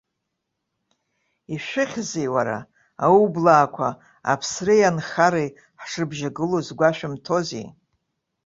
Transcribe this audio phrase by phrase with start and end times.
[1.53, 2.57] Ишәыхьзеи, уара,
[3.05, 3.87] аублаақәа
[4.31, 5.49] аԥсреи анхареи
[5.81, 7.67] ҳашрыбжьагылоу згәашәымҭозеи?